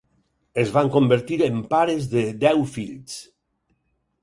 Es 0.61 0.71
van 0.77 0.89
convertir 0.95 1.37
en 1.49 1.61
pares 1.75 2.09
de 2.15 2.25
deu 2.47 2.65
fills. 2.79 3.17